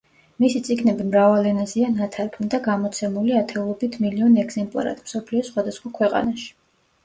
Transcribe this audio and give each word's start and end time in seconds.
მისი 0.43 0.61
წიგნები 0.67 1.05
მრავალ 1.09 1.49
ენაზეა 1.49 1.89
ნათარგმნი 1.97 2.49
და 2.55 2.61
გამოცემული 2.69 3.37
ათეულობით 3.43 4.01
მილიონ 4.07 4.43
ეგზემპლარად 4.47 5.07
მსოფლიოს 5.07 5.53
სხვადასხვა 5.55 5.97
ქვეყანაში. 6.03 6.53